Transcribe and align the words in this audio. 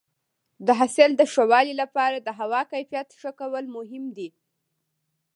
د 0.65 0.67
حاصل 0.79 1.09
د 1.17 1.21
ښه 1.33 1.43
والي 1.51 1.73
لپاره 1.81 2.17
د 2.21 2.29
هوا 2.39 2.61
کیفیت 2.71 3.07
ښه 3.19 3.31
کول 3.39 3.65
مهم 3.75 4.03
دي. 4.17 4.29